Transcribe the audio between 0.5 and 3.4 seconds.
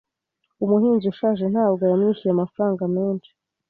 Umuhinzi ushaje ntabwo yamwishyuye amafaranga menshi.